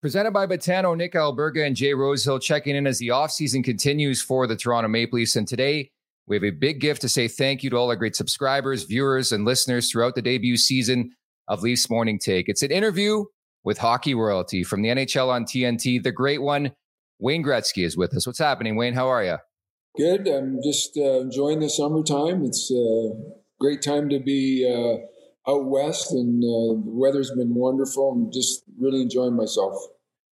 Presented 0.00 0.30
by 0.30 0.46
Betano, 0.46 0.96
Nick 0.96 1.14
Alberga, 1.14 1.66
and 1.66 1.74
Jay 1.74 1.92
Rosehill 1.92 2.38
checking 2.38 2.76
in 2.76 2.86
as 2.86 2.98
the 2.98 3.08
offseason 3.08 3.64
continues 3.64 4.22
for 4.22 4.46
the 4.46 4.54
Toronto 4.54 4.86
Maple 4.88 5.18
Leafs. 5.18 5.34
And 5.34 5.48
today, 5.48 5.90
we 6.28 6.36
have 6.36 6.44
a 6.44 6.50
big 6.50 6.80
gift 6.80 7.00
to 7.00 7.08
say 7.08 7.26
thank 7.26 7.64
you 7.64 7.70
to 7.70 7.76
all 7.76 7.88
our 7.88 7.96
great 7.96 8.14
subscribers, 8.14 8.84
viewers, 8.84 9.32
and 9.32 9.44
listeners 9.44 9.90
throughout 9.90 10.14
the 10.14 10.22
debut 10.22 10.56
season 10.56 11.10
of 11.48 11.62
Leafs 11.62 11.90
Morning 11.90 12.16
Take. 12.16 12.48
It's 12.48 12.62
an 12.62 12.70
interview 12.70 13.24
with 13.64 13.78
hockey 13.78 14.14
royalty 14.14 14.62
from 14.62 14.82
the 14.82 14.90
NHL 14.90 15.30
on 15.30 15.44
TNT. 15.44 16.00
The 16.00 16.12
great 16.12 16.42
one, 16.42 16.70
Wayne 17.18 17.42
Gretzky, 17.42 17.84
is 17.84 17.96
with 17.96 18.14
us. 18.14 18.24
What's 18.24 18.38
happening, 18.38 18.76
Wayne? 18.76 18.94
How 18.94 19.08
are 19.08 19.24
you? 19.24 19.38
Good. 19.96 20.28
I'm 20.28 20.62
just 20.62 20.96
uh, 20.96 21.22
enjoying 21.22 21.58
the 21.58 21.68
summertime. 21.68 22.44
It's 22.44 22.70
a 22.70 23.10
great 23.58 23.82
time 23.82 24.08
to 24.10 24.20
be 24.20 24.64
uh, 24.64 25.04
out 25.48 25.64
west, 25.64 26.12
and 26.12 26.42
uh, 26.42 26.82
the 26.84 26.90
weather's 26.92 27.30
been 27.30 27.54
wonderful. 27.54 28.12
I'm 28.12 28.32
just 28.32 28.64
really 28.78 29.02
enjoying 29.02 29.34
myself. 29.34 29.74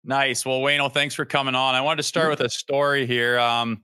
Nice. 0.06 0.46
Well, 0.46 0.60
Wayno, 0.60 0.92
thanks 0.92 1.16
for 1.16 1.24
coming 1.24 1.56
on. 1.56 1.76
I 1.76 1.82
wanted 1.82 1.98
to 1.98 2.04
start 2.04 2.30
with 2.30 2.42
a 2.42 2.50
story 2.50 3.08
here. 3.08 3.40
Um, 3.40 3.84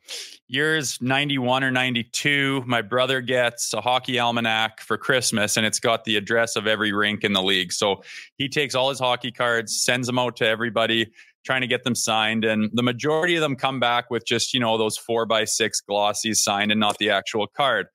years 0.50 1.02
91 1.02 1.64
or 1.64 1.72
92, 1.72 2.64
my 2.68 2.82
brother 2.82 3.22
gets 3.22 3.74
a 3.74 3.80
hockey 3.80 4.20
almanac 4.20 4.82
for 4.82 4.98
Christmas 4.98 5.56
and 5.56 5.66
it's 5.66 5.80
got 5.80 6.04
the 6.04 6.18
address 6.18 6.58
of 6.58 6.68
every 6.68 6.92
rink 6.92 7.24
in 7.24 7.32
the 7.32 7.42
league. 7.42 7.72
So 7.72 8.04
he 8.36 8.50
takes 8.50 8.76
all 8.76 8.90
his 8.90 9.00
hockey 9.00 9.32
cards, 9.32 9.82
sends 9.82 10.08
them 10.08 10.20
out 10.20 10.36
to 10.38 10.46
everybody, 10.46 11.10
trying 11.46 11.62
to 11.62 11.68
get 11.68 11.86
them 11.86 11.96
signed. 11.96 12.44
And 12.44 12.70
the 12.74 12.84
majority 12.84 13.36
of 13.36 13.42
them 13.42 13.56
come 13.56 13.80
back 13.80 14.12
with 14.12 14.26
just, 14.26 14.54
you 14.54 14.60
know, 14.60 14.78
those 14.78 14.98
four 14.98 15.26
by 15.26 15.46
six 15.46 15.82
glossies 15.90 16.38
signed 16.38 16.72
and 16.72 16.82
not 16.82 16.98
the 16.98 17.12
actual 17.12 17.48
card. 17.48 17.88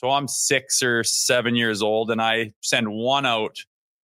So 0.00 0.08
I'm 0.08 0.28
six 0.28 0.82
or 0.82 1.04
seven 1.04 1.54
years 1.54 1.82
old 1.82 2.10
and 2.10 2.22
I 2.22 2.54
send 2.62 2.90
one 2.90 3.26
out 3.26 3.58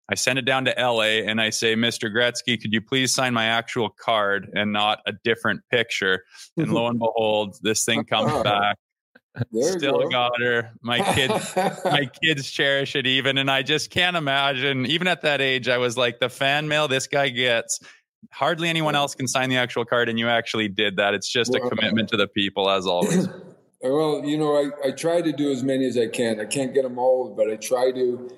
I 0.09 0.15
send 0.15 0.37
it 0.37 0.43
down 0.43 0.65
to 0.65 0.73
LA 0.77 1.21
and 1.25 1.39
I 1.39 1.49
say, 1.49 1.75
Mr. 1.75 2.13
Gretzky, 2.13 2.61
could 2.61 2.73
you 2.73 2.81
please 2.81 3.15
sign 3.15 3.33
my 3.33 3.45
actual 3.45 3.89
card 3.89 4.49
and 4.53 4.73
not 4.73 4.99
a 5.05 5.13
different 5.23 5.61
picture? 5.71 6.25
And 6.57 6.73
lo 6.73 6.87
and 6.87 6.99
behold, 6.99 7.55
this 7.61 7.85
thing 7.85 8.03
comes 8.09 8.31
uh-huh. 8.31 8.43
back. 8.43 8.77
Still 9.53 9.99
go. 9.99 10.09
got 10.09 10.41
her. 10.41 10.71
My 10.81 10.99
kids, 11.13 11.55
my 11.55 12.09
kids 12.23 12.51
cherish 12.51 12.95
it 12.95 13.07
even, 13.07 13.37
and 13.37 13.49
I 13.49 13.63
just 13.63 13.91
can't 13.91 14.17
imagine. 14.17 14.85
Even 14.85 15.07
at 15.07 15.21
that 15.21 15.41
age, 15.41 15.69
I 15.69 15.77
was 15.77 15.97
like, 15.97 16.19
the 16.19 16.29
fan 16.29 16.67
mail 16.67 16.87
this 16.87 17.07
guy 17.07 17.29
gets. 17.29 17.79
Hardly 18.31 18.69
anyone 18.69 18.93
else 18.93 19.15
can 19.15 19.27
sign 19.27 19.49
the 19.49 19.57
actual 19.57 19.85
card, 19.85 20.09
and 20.09 20.19
you 20.19 20.27
actually 20.27 20.67
did 20.67 20.97
that. 20.97 21.13
It's 21.13 21.29
just 21.29 21.55
a 21.55 21.59
commitment 21.61 22.09
to 22.09 22.17
the 22.17 22.27
people, 22.27 22.69
as 22.69 22.85
always. 22.85 23.27
Well, 23.83 24.23
you 24.23 24.37
know, 24.37 24.55
I, 24.55 24.87
I 24.87 24.91
try 24.91 25.21
to 25.21 25.33
do 25.33 25.51
as 25.51 25.61
many 25.61 25.85
as 25.85 25.97
I 25.97 26.07
can. 26.07 26.39
I 26.39 26.45
can't 26.45 26.73
get 26.73 26.83
them 26.83 26.97
all, 26.97 27.33
but 27.35 27.51
I 27.51 27.57
try 27.57 27.91
to. 27.91 28.29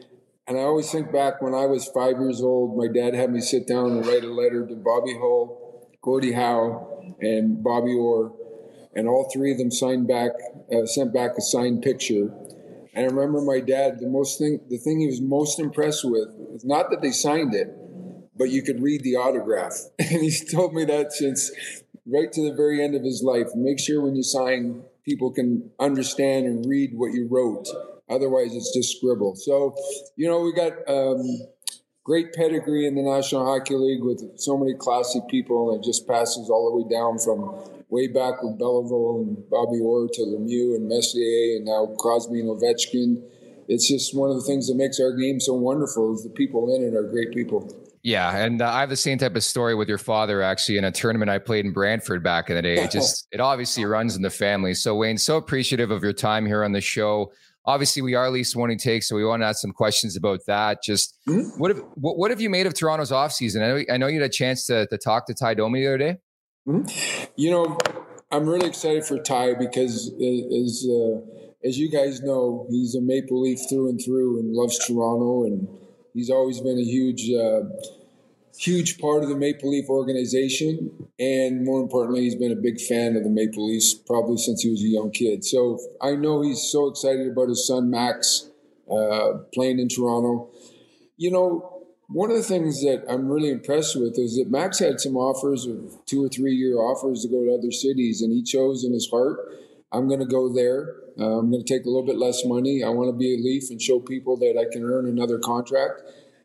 And 0.47 0.57
I 0.57 0.61
always 0.61 0.91
think 0.91 1.11
back 1.11 1.39
when 1.39 1.53
I 1.53 1.67
was 1.67 1.87
five 1.87 2.17
years 2.17 2.41
old, 2.41 2.75
my 2.75 2.87
dad 2.87 3.13
had 3.13 3.31
me 3.31 3.41
sit 3.41 3.67
down 3.67 3.91
and 3.91 4.05
write 4.05 4.23
a 4.23 4.33
letter 4.33 4.65
to 4.65 4.75
Bobby 4.75 5.13
Hull, 5.13 5.87
Gordie 6.01 6.31
Howe, 6.31 7.15
and 7.21 7.63
Bobby 7.63 7.93
Orr. 7.93 8.33
And 8.95 9.07
all 9.07 9.29
three 9.31 9.51
of 9.51 9.59
them 9.59 9.69
signed 9.69 10.07
back, 10.07 10.31
uh, 10.73 10.87
sent 10.87 11.13
back 11.13 11.37
a 11.37 11.41
signed 11.41 11.83
picture. 11.83 12.33
And 12.95 13.05
I 13.05 13.13
remember 13.13 13.41
my 13.41 13.59
dad, 13.59 13.99
the 13.99 14.07
most 14.07 14.39
thing, 14.39 14.61
the 14.69 14.77
thing 14.77 14.99
he 14.99 15.05
was 15.05 15.21
most 15.21 15.59
impressed 15.59 16.05
with 16.05 16.29
was 16.37 16.65
not 16.65 16.89
that 16.89 17.03
they 17.03 17.11
signed 17.11 17.53
it, 17.53 17.67
but 18.35 18.49
you 18.49 18.63
could 18.63 18.81
read 18.81 19.03
the 19.03 19.17
autograph. 19.17 19.75
And 19.99 20.21
he's 20.21 20.51
told 20.51 20.73
me 20.73 20.85
that 20.85 21.13
since 21.13 21.51
right 22.07 22.31
to 22.31 22.49
the 22.49 22.55
very 22.55 22.83
end 22.83 22.95
of 22.95 23.03
his 23.03 23.21
life. 23.23 23.47
Make 23.55 23.79
sure 23.79 24.01
when 24.01 24.15
you 24.15 24.23
sign, 24.23 24.83
people 25.05 25.31
can 25.31 25.69
understand 25.79 26.45
and 26.47 26.65
read 26.65 26.91
what 26.93 27.13
you 27.13 27.27
wrote 27.29 27.67
Otherwise, 28.09 28.55
it's 28.55 28.73
just 28.73 28.97
scribble. 28.97 29.35
So, 29.35 29.75
you 30.15 30.27
know, 30.27 30.41
we 30.41 30.53
got 30.53 30.73
um, 30.87 31.21
great 32.03 32.33
pedigree 32.33 32.85
in 32.85 32.95
the 32.95 33.01
National 33.01 33.45
Hockey 33.45 33.75
League 33.75 34.03
with 34.03 34.39
so 34.39 34.57
many 34.57 34.75
classy 34.75 35.21
people, 35.27 35.71
and 35.71 35.83
it 35.83 35.85
just 35.85 36.07
passes 36.07 36.49
all 36.49 36.69
the 36.69 36.83
way 36.83 36.89
down 36.89 37.17
from 37.17 37.57
way 37.89 38.07
back 38.07 38.43
with 38.43 38.59
Béliveau 38.59 39.21
and 39.21 39.49
Bobby 39.49 39.79
Orr 39.81 40.07
to 40.13 40.21
Lemieux 40.21 40.75
and 40.75 40.87
Messier, 40.87 41.57
and 41.57 41.65
now 41.65 41.87
Crosby 41.97 42.41
and 42.41 42.49
Ovechkin. 42.49 43.23
It's 43.67 43.87
just 43.87 44.15
one 44.15 44.29
of 44.29 44.35
the 44.35 44.43
things 44.43 44.67
that 44.67 44.75
makes 44.75 44.99
our 44.99 45.13
game 45.13 45.39
so 45.39 45.55
wonderful 45.55 46.13
is 46.13 46.23
the 46.23 46.29
people 46.29 46.75
in 46.75 46.83
it 46.83 46.93
are 46.95 47.09
great 47.09 47.31
people. 47.33 47.67
Yeah, 48.05 48.37
and 48.37 48.61
uh, 48.61 48.71
I 48.71 48.81
have 48.81 48.89
the 48.89 48.95
same 48.95 49.17
type 49.17 49.35
of 49.35 49.43
story 49.43 49.73
with 49.73 49.89
your 49.89 49.97
father 49.97 50.43
actually 50.43 50.77
in 50.77 50.83
a 50.83 50.91
tournament 50.91 51.31
I 51.31 51.39
played 51.39 51.65
in 51.65 51.73
Brantford 51.73 52.23
back 52.23 52.51
in 52.51 52.55
the 52.55 52.61
day. 52.61 52.75
It 52.75 52.91
just 52.99 53.27
it 53.31 53.39
obviously 53.39 53.83
runs 53.85 54.15
in 54.15 54.21
the 54.21 54.29
family. 54.29 54.75
So 54.75 54.95
Wayne, 54.95 55.17
so 55.17 55.37
appreciative 55.37 55.89
of 55.89 56.03
your 56.03 56.13
time 56.13 56.45
here 56.45 56.63
on 56.63 56.71
the 56.71 56.81
show 56.81 57.31
obviously 57.65 58.01
we 58.01 58.13
are 58.13 58.29
Leafs 58.29 58.55
morning 58.55 58.77
take, 58.77 59.03
so 59.03 59.15
we 59.15 59.25
want 59.25 59.41
to 59.41 59.47
ask 59.47 59.59
some 59.59 59.71
questions 59.71 60.15
about 60.15 60.41
that. 60.47 60.83
Just 60.83 61.17
mm-hmm. 61.27 61.59
what 61.59 61.75
have 61.75 61.83
what, 61.95 62.17
what, 62.17 62.31
have 62.31 62.41
you 62.41 62.49
made 62.49 62.67
of 62.67 62.73
Toronto's 62.73 63.11
offseason? 63.11 63.63
I 63.63 63.67
know 63.67 63.93
I 63.93 63.97
know 63.97 64.07
you 64.07 64.21
had 64.21 64.29
a 64.29 64.33
chance 64.33 64.65
to, 64.67 64.87
to 64.87 64.97
talk 64.97 65.27
to 65.27 65.33
Tie 65.33 65.55
Domi 65.55 65.81
the 65.81 65.87
other 65.87 65.97
day. 65.97 66.17
Mm-hmm. 66.67 67.25
You 67.35 67.51
know, 67.51 67.77
I'm 68.31 68.47
really 68.47 68.67
excited 68.67 69.05
for 69.05 69.19
Tie 69.19 69.53
because 69.55 70.07
as 70.07 70.87
uh, 70.89 71.21
as 71.63 71.77
you 71.79 71.89
guys 71.89 72.21
know, 72.21 72.67
he's 72.69 72.95
a 72.95 73.01
Maple 73.01 73.41
Leaf 73.41 73.59
through 73.69 73.89
and 73.89 73.99
through 74.03 74.39
and 74.39 74.53
loves 74.53 74.77
Toronto, 74.85 75.45
and 75.45 75.67
he's 76.15 76.31
always 76.31 76.59
been 76.61 76.79
a 76.79 76.83
huge. 76.83 77.29
Uh, 77.29 77.69
huge 78.57 78.99
part 78.99 79.21
of 79.21 79.29
the 79.29 79.35
Maple 79.35 79.69
Leaf 79.69 79.89
organization. 79.89 81.09
And 81.19 81.65
more 81.65 81.81
importantly, 81.81 82.21
he's 82.21 82.35
been 82.35 82.51
a 82.51 82.55
big 82.55 82.79
fan 82.79 83.15
of 83.15 83.23
the 83.23 83.29
Maple 83.29 83.67
Leafs 83.67 83.93
probably 83.93 84.37
since 84.37 84.61
he 84.61 84.69
was 84.69 84.81
a 84.81 84.87
young 84.87 85.11
kid. 85.11 85.43
So 85.43 85.79
I 86.01 86.15
know 86.15 86.41
he's 86.41 86.61
so 86.61 86.87
excited 86.87 87.27
about 87.27 87.49
his 87.49 87.67
son, 87.67 87.89
Max, 87.89 88.49
uh, 88.89 89.39
playing 89.53 89.79
in 89.79 89.89
Toronto. 89.89 90.49
You 91.17 91.31
know, 91.31 91.83
one 92.07 92.29
of 92.29 92.37
the 92.37 92.43
things 92.43 92.81
that 92.81 93.03
I'm 93.09 93.27
really 93.27 93.49
impressed 93.49 93.99
with 93.99 94.17
is 94.17 94.37
that 94.37 94.49
Max 94.49 94.79
had 94.79 94.99
some 94.99 95.17
offers 95.17 95.65
of 95.65 96.05
two 96.05 96.23
or 96.23 96.29
three 96.29 96.53
year 96.53 96.77
offers 96.77 97.23
to 97.23 97.27
go 97.27 97.43
to 97.43 97.57
other 97.57 97.71
cities, 97.71 98.21
and 98.21 98.31
he 98.31 98.43
chose 98.43 98.83
in 98.83 98.93
his 98.93 99.09
heart, 99.09 99.39
I'm 99.95 100.07
going 100.07 100.19
to 100.19 100.25
go 100.25 100.53
there. 100.53 100.95
Uh, 101.17 101.39
I'm 101.39 101.49
going 101.49 101.63
to 101.63 101.73
take 101.73 101.85
a 101.85 101.89
little 101.89 102.05
bit 102.05 102.17
less 102.17 102.43
money. 102.45 102.83
I 102.83 102.89
want 102.89 103.09
to 103.09 103.17
be 103.17 103.35
a 103.35 103.37
Leaf 103.37 103.69
and 103.69 103.81
show 103.81 103.99
people 103.99 104.35
that 104.37 104.57
I 104.59 104.71
can 104.71 104.83
earn 104.83 105.07
another 105.07 105.39
contract. 105.39 106.01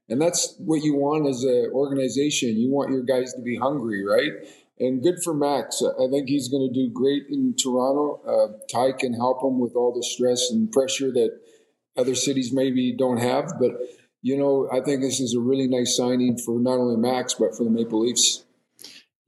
And 0.09 0.21
that's 0.21 0.55
what 0.59 0.83
you 0.83 0.95
want 0.95 1.27
as 1.27 1.43
an 1.45 1.71
organization. 1.73 2.57
You 2.57 2.71
want 2.71 2.91
your 2.91 3.03
guys 3.03 3.33
to 3.35 3.43
be 3.43 3.57
hungry, 3.57 4.05
right? 4.05 4.33
And 4.79 5.03
good 5.03 5.23
for 5.23 5.35
Max. 5.35 5.83
I 5.83 6.09
think 6.11 6.29
he's 6.29 6.49
going 6.49 6.69
to 6.69 6.75
do 6.75 6.93
great 6.93 7.25
in 7.31 7.55
Toronto. 7.55 8.23
Uh, 8.27 8.59
Tie 8.73 8.93
can 8.93 9.13
help 9.13 9.43
him 9.43 9.61
with 9.61 9.75
all 9.75 9.93
the 9.93 10.03
stress 10.03 10.51
and 10.51 10.71
pressure 10.73 11.13
that 11.13 11.39
other 11.97 12.15
cities 12.15 12.53
maybe 12.53 12.93
don't 12.97 13.19
have. 13.19 13.53
But, 13.61 13.73
you 14.23 14.39
know, 14.39 14.69
I 14.73 14.81
think 14.81 15.03
this 15.03 15.21
is 15.21 15.35
a 15.35 15.41
really 15.41 15.69
nice 15.69 15.97
signing 15.97 16.39
for 16.39 16.59
not 16.59 16.79
only 16.79 16.97
Max, 16.97 17.35
but 17.35 17.57
for 17.57 17.65
the 17.65 17.71
Maple 17.71 18.01
Leafs. 18.01 18.45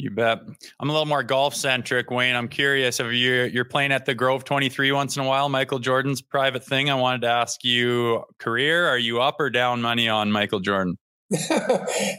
You 0.02 0.10
bet. 0.10 0.40
I'm 0.80 0.90
a 0.90 0.92
little 0.92 1.06
more 1.06 1.22
golf 1.22 1.54
centric, 1.54 2.10
Wayne. 2.10 2.34
I'm 2.34 2.48
curious 2.48 2.98
if 2.98 3.12
you're 3.12 3.46
you're 3.46 3.64
playing 3.64 3.92
at 3.92 4.04
the 4.04 4.16
Grove 4.16 4.42
23 4.42 4.90
once 4.90 5.16
in 5.16 5.22
a 5.22 5.28
while, 5.28 5.48
Michael 5.48 5.78
Jordan's 5.78 6.20
private 6.20 6.64
thing. 6.64 6.90
I 6.90 6.96
wanted 6.96 7.20
to 7.20 7.28
ask 7.28 7.62
you, 7.62 8.24
career, 8.38 8.88
are 8.88 8.98
you 8.98 9.20
up 9.20 9.36
or 9.38 9.48
down 9.48 9.80
money 9.80 10.08
on 10.08 10.32
Michael 10.32 10.58
Jordan? 10.58 10.98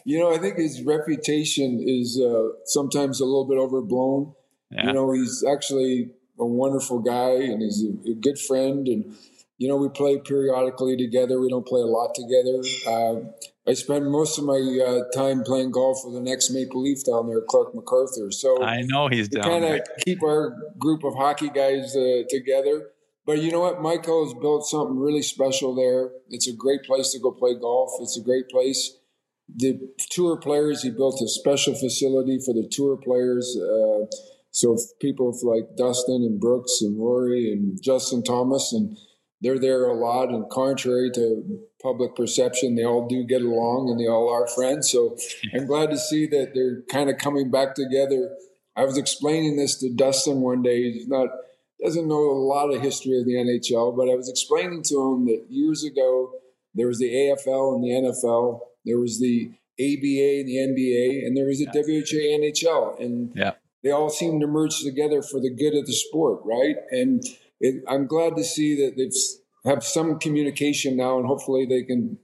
you 0.05 0.17
know, 0.17 0.33
I 0.33 0.37
think 0.37 0.59
his 0.59 0.81
reputation 0.81 1.83
is 1.85 2.17
uh, 2.17 2.55
sometimes 2.63 3.19
a 3.19 3.25
little 3.25 3.49
bit 3.49 3.57
overblown. 3.57 4.33
Yeah. 4.71 4.87
You 4.87 4.93
know, 4.93 5.11
he's 5.11 5.43
actually 5.43 6.11
a 6.39 6.45
wonderful 6.45 6.99
guy 6.99 7.31
and 7.31 7.61
he's 7.61 7.83
a, 7.83 8.11
a 8.11 8.15
good 8.15 8.39
friend 8.39 8.87
and 8.87 9.13
you 9.57 9.67
know, 9.67 9.77
we 9.77 9.89
play 9.89 10.17
periodically 10.17 10.97
together. 10.97 11.39
We 11.39 11.49
don't 11.49 11.65
play 11.65 11.81
a 11.81 11.85
lot 11.85 12.15
together. 12.15 12.61
Uh, 12.87 13.29
I 13.69 13.73
spend 13.73 14.11
most 14.11 14.37
of 14.37 14.45
my 14.45 14.55
uh, 14.55 15.09
time 15.15 15.43
playing 15.43 15.71
golf 15.71 15.99
with 16.03 16.15
the 16.15 16.21
next 16.21 16.49
Maple 16.49 16.81
Leaf 16.81 17.05
down 17.05 17.27
there, 17.27 17.41
Clarke 17.47 17.75
MacArthur. 17.75 18.31
So 18.31 18.61
I 18.61 18.81
know 18.81 19.07
he's 19.07 19.29
down 19.29 19.43
kind 19.43 19.65
of 19.65 19.81
keep 20.03 20.23
our 20.23 20.57
group 20.77 21.03
of 21.03 21.15
hockey 21.15 21.49
guys 21.49 21.95
uh, 21.95 22.23
together. 22.29 22.89
But 23.25 23.41
you 23.41 23.51
know 23.51 23.61
what? 23.61 23.81
Michael 23.81 24.25
has 24.25 24.33
built 24.33 24.65
something 24.65 24.99
really 24.99 25.21
special 25.21 25.73
there. 25.73 26.09
It's 26.29 26.47
a 26.47 26.53
great 26.53 26.83
place 26.83 27.13
to 27.13 27.19
go 27.19 27.31
play 27.31 27.55
golf. 27.57 27.91
It's 28.01 28.17
a 28.17 28.21
great 28.21 28.49
place. 28.49 28.97
The 29.55 29.79
tour 30.09 30.35
players, 30.35 30.81
he 30.81 30.89
built 30.89 31.21
a 31.21 31.29
special 31.29 31.73
facility 31.73 32.39
for 32.45 32.53
the 32.53 32.67
tour 32.69 32.97
players. 32.97 33.57
Uh, 33.57 34.07
so 34.51 34.77
people 34.99 35.33
like 35.43 35.77
Dustin 35.77 36.23
and 36.23 36.39
Brooks 36.39 36.81
and 36.81 36.99
Rory 36.99 37.53
and 37.53 37.81
Justin 37.81 38.23
Thomas 38.23 38.73
and– 38.73 38.97
they're 39.43 39.59
there 39.59 39.85
a 39.85 39.93
lot. 39.93 40.29
And 40.29 40.49
contrary 40.49 41.11
to 41.11 41.59
public 41.81 42.15
perception, 42.15 42.75
they 42.75 42.85
all 42.85 43.07
do 43.07 43.23
get 43.25 43.41
along 43.41 43.89
and 43.89 43.99
they 43.99 44.07
all 44.07 44.29
are 44.29 44.47
friends. 44.47 44.89
So 44.89 45.17
I'm 45.53 45.67
glad 45.67 45.91
to 45.91 45.97
see 45.97 46.25
that 46.27 46.53
they're 46.55 46.81
kind 46.89 47.09
of 47.09 47.17
coming 47.17 47.51
back 47.51 47.75
together. 47.75 48.35
I 48.75 48.85
was 48.85 48.97
explaining 48.97 49.57
this 49.57 49.77
to 49.79 49.93
Dustin 49.93 50.41
one 50.41 50.63
day. 50.63 50.91
He's 50.91 51.07
not 51.07 51.27
doesn't 51.83 52.07
know 52.07 52.31
a 52.31 52.39
lot 52.47 52.73
of 52.73 52.81
history 52.81 53.19
of 53.19 53.25
the 53.25 53.33
NHL, 53.33 53.95
but 53.95 54.09
I 54.09 54.15
was 54.15 54.29
explaining 54.29 54.83
to 54.83 54.95
him 55.11 55.25
that 55.25 55.45
years 55.49 55.83
ago 55.83 56.31
there 56.73 56.87
was 56.87 56.97
the 56.97 57.09
AFL 57.09 57.75
and 57.75 57.83
the 57.83 57.89
NFL, 57.89 58.61
there 58.85 58.99
was 58.99 59.19
the 59.19 59.51
ABA 59.79 60.39
and 60.39 60.47
the 60.47 60.57
NBA, 60.57 61.25
and 61.25 61.35
there 61.35 61.45
was 61.45 61.59
the 61.59 61.67
yeah. 61.73 61.81
WHA 61.81 62.39
NHL, 62.39 63.03
and 63.03 63.31
yeah. 63.35 63.51
they 63.83 63.91
all 63.91 64.09
seemed 64.09 64.41
to 64.41 64.47
merge 64.47 64.81
together 64.81 65.21
for 65.21 65.39
the 65.39 65.53
good 65.53 65.75
of 65.75 65.85
the 65.85 65.93
sport, 65.93 66.39
right? 66.45 66.77
And 66.91 67.23
it, 67.63 67.83
I'm 67.87 68.05
glad 68.05 68.35
to 68.35 68.43
see 68.43 68.75
that 68.85 68.97
they've 68.97 69.11
have 69.65 69.83
some 69.83 70.19
communication 70.19 70.97
now, 70.97 71.17
and 71.17 71.25
hopefully 71.25 71.65
they 71.65 71.83
can 71.83 72.17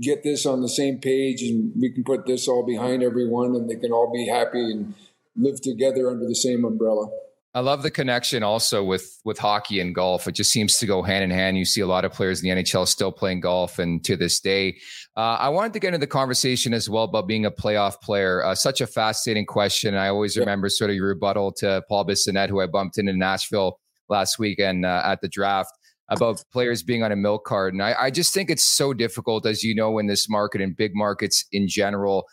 get 0.00 0.22
this 0.22 0.46
on 0.46 0.62
the 0.62 0.68
same 0.68 0.98
page 0.98 1.42
and 1.42 1.72
we 1.80 1.90
can 1.90 2.04
put 2.04 2.26
this 2.26 2.48
all 2.48 2.64
behind 2.64 3.02
everyone 3.02 3.56
and 3.56 3.68
they 3.68 3.76
can 3.76 3.92
all 3.92 4.12
be 4.12 4.26
happy 4.26 4.70
and 4.70 4.94
live 5.36 5.60
together 5.62 6.10
under 6.10 6.26
the 6.26 6.34
same 6.34 6.66
umbrella. 6.66 7.08
I 7.54 7.60
love 7.60 7.82
the 7.82 7.90
connection 7.90 8.42
also 8.42 8.84
with 8.84 9.18
with 9.24 9.38
hockey 9.38 9.80
and 9.80 9.94
golf. 9.94 10.28
It 10.28 10.32
just 10.32 10.52
seems 10.52 10.76
to 10.76 10.86
go 10.86 11.02
hand 11.02 11.24
in 11.24 11.30
hand. 11.30 11.56
You 11.56 11.64
see 11.64 11.80
a 11.80 11.86
lot 11.86 12.04
of 12.04 12.12
players 12.12 12.42
in 12.42 12.50
the 12.50 12.62
NHL 12.62 12.86
still 12.86 13.10
playing 13.10 13.40
golf, 13.40 13.78
and 13.78 14.04
to 14.04 14.14
this 14.14 14.40
day, 14.40 14.76
uh, 15.16 15.38
I 15.40 15.48
wanted 15.48 15.72
to 15.72 15.78
get 15.78 15.88
into 15.88 15.98
the 15.98 16.06
conversation 16.06 16.74
as 16.74 16.90
well 16.90 17.04
about 17.04 17.26
being 17.26 17.46
a 17.46 17.50
playoff 17.50 18.02
player. 18.02 18.44
Uh, 18.44 18.54
such 18.54 18.82
a 18.82 18.86
fascinating 18.86 19.46
question. 19.46 19.94
I 19.94 20.08
always 20.08 20.36
remember 20.36 20.68
sort 20.68 20.90
of 20.90 20.96
your 20.96 21.08
rebuttal 21.08 21.50
to 21.52 21.82
Paul 21.88 22.04
Bissonnette, 22.04 22.50
who 22.50 22.60
I 22.60 22.66
bumped 22.66 22.98
into 22.98 23.12
in 23.12 23.18
Nashville 23.18 23.80
last 24.08 24.38
weekend 24.38 24.84
uh, 24.84 25.02
at 25.04 25.20
the 25.20 25.28
draft 25.28 25.72
about 26.08 26.42
players 26.52 26.82
being 26.82 27.02
on 27.02 27.12
a 27.12 27.16
milk 27.16 27.44
card. 27.44 27.74
And 27.74 27.82
I, 27.82 27.94
I, 27.98 28.10
just 28.10 28.32
think 28.32 28.48
it's 28.48 28.62
so 28.62 28.94
difficult, 28.94 29.44
as 29.44 29.64
you 29.64 29.74
know, 29.74 29.98
in 29.98 30.06
this 30.06 30.28
market 30.28 30.60
and 30.60 30.76
big 30.76 30.92
markets 30.94 31.44
in 31.50 31.66
general. 31.66 32.26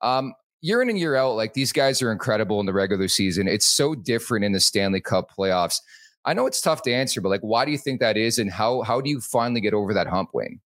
Um, 0.00 0.32
year 0.60 0.80
in 0.80 0.88
and 0.88 0.98
year 0.98 1.14
out, 1.14 1.34
like 1.34 1.54
these 1.54 1.72
guys 1.72 2.00
are 2.02 2.10
incredible 2.10 2.58
in 2.60 2.66
the 2.66 2.72
regular 2.72 3.08
season. 3.08 3.46
It's 3.46 3.66
so 3.66 3.94
different 3.94 4.44
in 4.44 4.52
the 4.52 4.60
Stanley 4.60 5.00
Cup 5.00 5.30
playoffs. 5.36 5.80
I 6.24 6.34
know 6.34 6.46
it's 6.46 6.60
tough 6.60 6.82
to 6.82 6.92
answer, 6.92 7.20
but 7.20 7.28
like, 7.28 7.40
why 7.40 7.64
do 7.64 7.70
you 7.70 7.78
think 7.78 8.00
that 8.00 8.16
is, 8.16 8.38
and 8.38 8.50
how 8.50 8.82
how 8.82 9.00
do 9.00 9.08
you 9.08 9.20
finally 9.20 9.60
get 9.60 9.72
over 9.72 9.94
that 9.94 10.08
hump, 10.08 10.30
Wayne? 10.34 10.60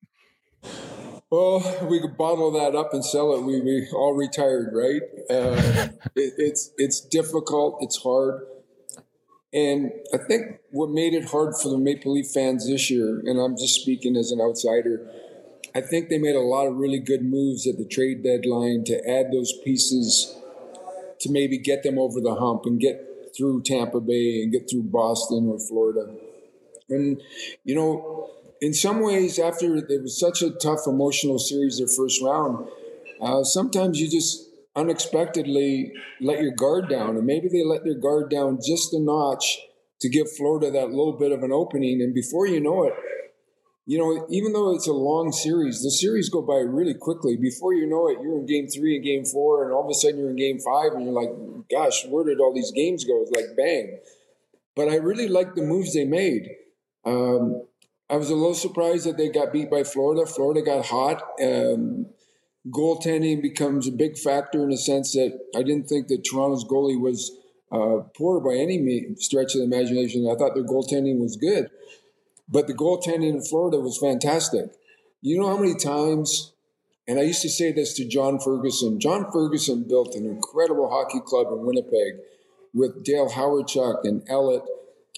Well, 1.32 1.88
we 1.90 2.00
could 2.00 2.18
bottle 2.18 2.52
that 2.52 2.76
up 2.76 2.94
and 2.94 3.04
sell 3.04 3.34
it. 3.36 3.44
We 3.44 3.60
we 3.62 3.88
all 3.94 4.14
retired, 4.14 4.72
right? 4.74 5.02
Uh, 5.30 5.90
it, 6.16 6.34
it's 6.38 6.72
it's 6.78 7.02
difficult. 7.02 7.80
It's 7.82 8.02
hard. 8.02 8.42
And 9.52 9.92
I 10.14 10.18
think 10.18 10.60
what 10.70 10.90
made 10.90 11.14
it 11.14 11.26
hard 11.26 11.56
for 11.56 11.70
the 11.70 11.78
Maple 11.78 12.14
Leaf 12.14 12.28
fans 12.28 12.68
this 12.68 12.90
year, 12.92 13.20
and 13.26 13.40
I'm 13.40 13.58
just 13.58 13.82
speaking 13.82 14.16
as 14.16 14.32
an 14.32 14.40
outsider, 14.40 15.10
I 15.74 15.82
think 15.82 16.10
they 16.10 16.20
made 16.20 16.36
a 16.36 16.42
lot 16.42 16.68
of 16.68 16.78
really 16.78 17.00
good 17.00 17.24
moves 17.24 17.68
at 17.68 17.78
the 17.78 17.86
trade 17.86 18.24
deadline 18.24 18.84
to 18.86 19.10
add 19.10 19.32
those 19.32 19.54
pieces 19.64 20.36
to 21.20 21.32
maybe 21.32 21.58
get 21.58 21.84
them 21.84 21.98
over 21.98 22.22
the 22.22 22.36
hump 22.36 22.66
and 22.66 22.80
get 22.80 23.34
through 23.36 23.62
Tampa 23.64 24.00
Bay 24.00 24.42
and 24.42 24.52
get 24.52 24.70
through 24.70 24.84
Boston 24.84 25.48
or 25.48 25.60
Florida. 25.60 26.14
And, 26.90 27.22
you 27.64 27.76
know, 27.76 28.30
in 28.62 28.74
some 28.74 29.02
ways, 29.02 29.40
after 29.40 29.76
it 29.76 30.02
was 30.02 30.20
such 30.20 30.42
a 30.42 30.52
tough 30.52 30.82
emotional 30.88 31.40
series, 31.40 31.78
their 31.78 31.88
first 31.88 32.22
round, 32.22 32.68
uh, 33.22 33.44
sometimes 33.44 34.00
you 34.00 34.10
just 34.10 34.49
unexpectedly 34.76 35.92
let 36.22 36.42
your 36.42 36.52
guard 36.52 36.90
down. 36.90 37.18
And 37.18 37.26
maybe 37.26 37.48
they 37.48 37.64
let 37.64 37.84
their 37.84 37.98
guard 37.98 38.30
down 38.30 38.60
just 38.66 38.94
a 38.94 39.00
notch 39.00 39.60
to 40.02 40.10
give 40.10 40.32
Florida 40.32 40.72
that 40.72 40.90
little 40.90 41.18
bit 41.18 41.32
of 41.32 41.44
an 41.44 41.52
opening. 41.52 42.02
And 42.02 42.14
before 42.14 42.48
you 42.48 42.60
know 42.60 42.84
it, 42.84 42.94
you 43.86 43.98
know, 43.98 44.28
even 44.30 44.54
though 44.54 44.76
it's 44.76 44.88
a 44.88 44.94
long 44.94 45.32
series, 45.32 45.82
the 45.82 45.90
series 45.90 46.30
go 46.30 46.44
by 46.44 46.58
really 46.58 46.94
quickly. 46.94 47.36
Before 47.38 47.74
you 47.74 47.88
know 47.88 48.08
it, 48.08 48.22
you're 48.22 48.38
in 48.38 48.46
game 48.46 48.68
three 48.68 48.96
and 48.96 49.04
game 49.04 49.26
four, 49.26 49.64
and 49.64 49.74
all 49.74 49.84
of 49.84 49.90
a 49.90 49.96
sudden 49.96 50.20
you're 50.20 50.30
in 50.30 50.36
game 50.36 50.60
five, 50.60 50.94
and 50.94 51.04
you're 51.04 51.14
like, 51.14 51.32
gosh, 51.72 52.06
where 52.06 52.24
did 52.24 52.40
all 52.40 52.54
these 52.54 52.72
games 52.72 53.04
go? 53.04 53.20
It's 53.24 53.32
like 53.32 53.58
bang. 53.58 53.98
But 54.76 54.90
I 54.90 54.98
really 54.98 55.28
like 55.28 55.56
the 55.56 55.64
moves 55.64 55.96
they 55.96 56.06
made. 56.06 56.50
Um, 57.04 57.64
I 58.12 58.18
was 58.18 58.30
a 58.30 58.36
little 58.36 58.54
surprised 58.54 59.08
that 59.08 59.18
they 59.18 59.30
got 59.30 59.52
beat 59.52 59.72
by 59.72 59.84
Florida. 59.84 60.26
Florida 60.28 60.62
got 60.62 60.86
hot. 60.86 61.24
Um, 61.42 62.06
goaltending 62.70 63.42
becomes 63.42 63.88
a 63.88 63.92
big 63.92 64.18
factor 64.18 64.64
in 64.64 64.70
the 64.70 64.78
sense 64.78 65.14
that 65.14 65.40
I 65.56 65.64
didn't 65.64 65.88
think 65.88 66.08
that 66.08 66.24
Toronto's 66.30 66.66
goalie 66.66 67.00
was 67.00 67.32
uh, 67.72 68.04
poor 68.16 68.40
by 68.40 68.56
any 68.56 69.16
stretch 69.16 69.56
of 69.56 69.60
the 69.60 69.66
imagination. 69.66 70.30
I 70.30 70.36
thought 70.36 70.56
their 70.56 70.64
goaltending 70.64 71.20
was 71.20 71.38
good, 71.38 71.70
but 72.48 72.68
the 72.68 72.74
goaltending 72.74 73.30
in 73.30 73.42
Florida 73.42 73.80
was 73.80 73.98
fantastic. 73.98 74.72
You 75.22 75.40
know 75.40 75.48
how 75.48 75.58
many 75.58 75.76
times, 75.76 76.54
and 77.08 77.20
I 77.20 77.24
used 77.24 77.42
to 77.42 77.50
say 77.50 77.72
this 77.72 77.94
to 77.96 78.08
John 78.08 78.40
Ferguson. 78.40 79.00
John 79.00 79.32
Ferguson 79.32 79.84
built 79.84 80.16
an 80.16 80.26
incredible 80.26 80.90
hockey 80.90 81.20
club 81.26 81.48
in 81.52 81.66
Winnipeg 81.66 82.16
with 82.74 83.04
Dale 83.04 83.30
Hawerchuk 83.30 84.04
and 84.04 84.22
Ellett, 84.28 84.66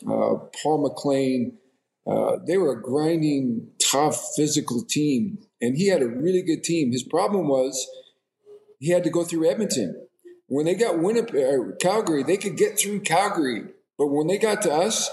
uh, 0.08 0.36
Paul 0.62 0.82
McLean. 0.82 1.58
Uh, 2.08 2.38
they 2.46 2.58
were 2.58 2.74
a 2.74 2.82
grinding, 2.82 3.68
tough, 3.92 4.34
physical 4.36 4.84
team 4.84 5.40
and 5.62 5.78
he 5.78 5.88
had 5.88 6.02
a 6.02 6.08
really 6.08 6.42
good 6.42 6.64
team. 6.64 6.92
His 6.92 7.04
problem 7.04 7.48
was 7.48 7.88
he 8.80 8.90
had 8.90 9.04
to 9.04 9.10
go 9.10 9.24
through 9.24 9.50
Edmonton. 9.50 10.08
When 10.48 10.66
they 10.66 10.76
got 10.76 11.00
Winnipeg, 11.00 11.36
uh, 11.36 11.76
Calgary, 11.80 12.24
they 12.24 12.36
could 12.36 12.58
get 12.58 12.78
through 12.78 13.02
Calgary, 13.02 13.66
but 13.98 14.08
when 14.08 14.28
they 14.28 14.38
got 14.38 14.62
to 14.64 14.74
us, 14.74 15.10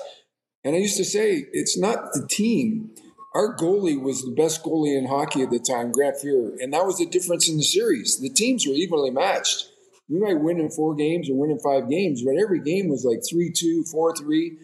and 0.65 0.75
I 0.75 0.79
used 0.79 0.97
to 0.97 1.05
say 1.05 1.47
it's 1.53 1.79
not 1.79 2.13
the 2.13 2.27
team. 2.27 2.91
Our 3.35 3.55
goalie 3.57 4.01
was 4.01 4.23
the 4.23 4.35
best 4.35 4.65
goalie 4.65 4.99
in 4.99 5.07
hockey 5.07 5.43
at 5.43 5.51
the 5.51 5.61
time, 5.61 5.93
Grant 5.93 6.17
Fuhr, 6.17 6.57
and 6.59 6.73
that 6.73 6.87
was 6.87 6.99
the 6.99 7.07
difference 7.07 7.49
in 7.49 7.59
the 7.59 7.63
series. 7.63 8.19
The 8.19 8.31
teams 8.31 8.67
were 8.67 8.73
evenly 8.73 9.11
matched. 9.11 9.69
We 10.09 10.19
might 10.19 10.41
win 10.41 10.59
in 10.59 10.71
four 10.71 10.95
games 10.95 11.29
or 11.29 11.35
win 11.35 11.51
in 11.51 11.61
five 11.61 11.89
games, 11.91 12.23
but 12.25 12.41
every 12.41 12.61
game 12.61 12.89
was 12.89 13.05
like 13.05 13.21
3 13.29 13.53
2, 13.55 13.85
4 13.85 14.17
3. 14.17 14.59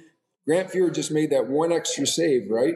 Grant 0.47 0.71
Fuhr 0.71 0.93
just 0.93 1.13
made 1.13 1.31
that 1.31 1.49
one 1.49 1.71
extra 1.71 2.07
save, 2.07 2.51
right? 2.51 2.75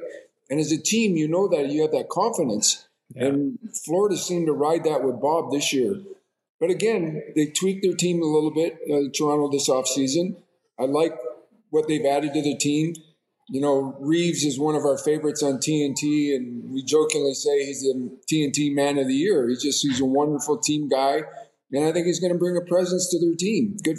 And 0.50 0.61
as 0.61 0.73
a 0.73 0.81
team, 0.81 1.17
you 1.17 1.29
know 1.29 1.49
that 1.49 1.71
you 1.71 1.83
have 1.83 1.93
that 1.93 2.09
confidence. 2.09 2.89
Yeah. 3.15 3.27
And 3.27 3.59
Florida 3.85 4.17
seemed 4.17 4.47
to 4.47 4.53
ride 4.53 4.85
that 4.85 5.03
with 5.03 5.21
Bob 5.21 5.50
this 5.50 5.73
year. 5.73 6.00
But 6.61 6.71
again, 6.71 7.23
they 7.37 7.47
tweaked 7.47 7.83
their 7.83 7.95
team 7.95 8.21
a 8.23 8.27
little 8.27 8.53
bit, 8.53 8.79
uh, 8.91 9.09
Toronto 9.17 9.50
this 9.50 9.69
offseason. 9.69 10.37
I 10.79 10.85
like 10.85 11.15
what 11.71 11.87
they've 11.87 12.05
added 12.05 12.35
to 12.35 12.43
the 12.43 12.56
team. 12.56 12.95
You 13.50 13.61
know, 13.61 13.97
Reaves 14.00 14.45
is 14.45 14.59
one 14.59 14.75
of 14.75 14.85
our 14.85 14.99
favorites 14.99 15.43
on 15.43 15.59
TNT, 15.59 16.35
and 16.35 16.71
we 16.71 16.85
jokingly 16.85 17.35
say 17.35 17.65
he's 17.65 17.81
the 17.81 18.19
TNT 18.31 18.75
man 18.75 18.99
of 18.99 19.06
the 19.06 19.15
year. 19.15 19.49
He's 19.49 19.62
just 19.62 19.83
he's 19.83 20.00
a 20.00 20.05
wonderful 20.05 20.59
team 20.59 20.89
guy, 20.89 21.23
and 21.73 21.87
I 21.87 21.93
think 21.93 22.06
he's 22.06 22.21
going 22.21 22.33
to 22.33 22.39
bring 22.39 22.59
a 22.59 22.61
presence 22.61 23.09
to 23.11 23.19
their 23.19 23.35
team. 23.35 23.77
Good. 23.83 23.99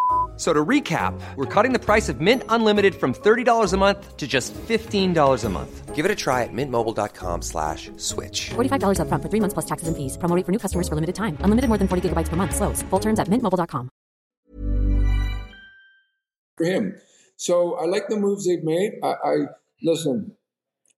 So 0.41 0.53
to 0.53 0.65
recap, 0.65 1.13
we're 1.35 1.45
cutting 1.45 1.71
the 1.71 1.77
price 1.77 2.09
of 2.09 2.19
Mint 2.19 2.43
Unlimited 2.49 2.95
from 2.95 3.13
$30 3.13 3.73
a 3.73 3.77
month 3.77 4.17
to 4.17 4.27
just 4.27 4.55
$15 4.55 5.45
a 5.45 5.49
month. 5.49 5.95
Give 5.95 6.03
it 6.03 6.09
a 6.09 6.15
try 6.15 6.41
at 6.41 6.49
mintmobile.com 6.51 7.43
slash 7.43 7.91
switch. 7.97 8.49
$45 8.49 9.01
up 9.01 9.07
front 9.07 9.21
for 9.21 9.29
three 9.29 9.39
months 9.39 9.53
plus 9.53 9.67
taxes 9.67 9.87
and 9.87 9.95
fees. 9.95 10.17
Promoting 10.17 10.43
for 10.43 10.51
new 10.51 10.57
customers 10.57 10.89
for 10.89 10.95
limited 10.95 11.13
time. 11.13 11.37
Unlimited 11.41 11.67
more 11.67 11.77
than 11.77 11.87
40 11.87 12.09
gigabytes 12.09 12.27
per 12.27 12.37
month. 12.37 12.55
Slows. 12.55 12.81
Full 12.89 12.99
terms 12.99 13.19
at 13.19 13.27
mintmobile.com. 13.27 13.91
For 16.57 16.65
him. 16.65 16.95
So 17.35 17.75
I 17.75 17.85
like 17.85 18.07
the 18.09 18.17
moves 18.17 18.47
they've 18.47 18.63
made. 18.63 18.93
I, 19.03 19.13
I 19.23 19.35
Listen, 19.83 20.37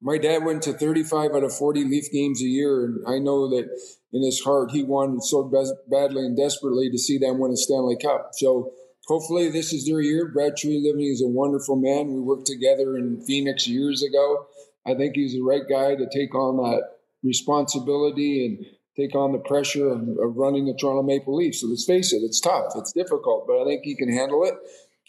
my 0.02 0.18
dad 0.18 0.44
went 0.44 0.62
to 0.64 0.74
35 0.74 1.32
out 1.32 1.44
of 1.44 1.56
40 1.56 1.86
Leaf 1.86 2.12
games 2.12 2.42
a 2.42 2.46
year, 2.46 2.86
and 2.86 3.04
I 3.08 3.20
know 3.20 3.50
that 3.50 3.70
in 4.12 4.24
his 4.24 4.42
heart 4.42 4.72
he 4.72 4.84
wanted 4.84 5.24
so 5.24 5.44
badly 5.90 6.26
and 6.26 6.36
desperately 6.36 6.90
to 6.90 6.98
see 6.98 7.18
them 7.18 7.40
win 7.40 7.52
a 7.52 7.58
Stanley 7.58 7.98
Cup. 8.02 8.32
So 8.34 8.74
hopefully 9.08 9.50
this 9.50 9.74
is 9.74 9.86
their 9.86 10.02
year. 10.02 10.28
Brad 10.28 10.54
Treliving 10.54 11.12
is 11.12 11.22
a 11.22 11.28
wonderful 11.28 11.76
man. 11.76 12.14
We 12.14 12.22
worked 12.22 12.48
together 12.48 12.98
in 12.98 13.22
Phoenix 13.22 13.68
years 13.68 14.04
ago. 14.04 14.48
I 14.86 14.96
think 14.96 15.16
he's 15.16 15.34
the 15.34 15.42
right 15.42 15.64
guy 15.70 15.96
to 15.96 16.08
take 16.14 16.36
on 16.36 16.58
that 16.58 16.84
responsibility 17.24 18.46
and 18.46 18.66
take 18.98 19.16
on 19.16 19.32
the 19.32 19.40
pressure 19.40 19.90
of, 19.90 20.02
of 20.02 20.36
running 20.36 20.66
the 20.66 20.74
Toronto 20.74 21.04
Maple 21.04 21.36
Leafs. 21.36 21.62
So 21.62 21.68
let's 21.68 21.86
face 21.86 22.14
it, 22.14 22.18
it's 22.18 22.42
tough, 22.42 22.74
it's 22.76 22.92
difficult, 22.92 23.48
but 23.48 23.62
I 23.62 23.66
think 23.66 23.84
he 23.84 23.96
can 23.96 24.12
handle 24.12 24.44
it. 24.44 24.56